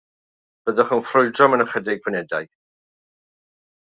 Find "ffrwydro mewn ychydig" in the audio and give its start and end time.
1.09-2.03